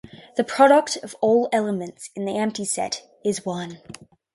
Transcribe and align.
The 0.35 0.43
product 0.43 0.97
of 1.03 1.15
all 1.21 1.47
elements 1.51 2.09
in 2.15 2.25
the 2.25 2.35
empty 2.35 2.65
set 2.65 3.07
is 3.23 3.45
one. 3.45 3.77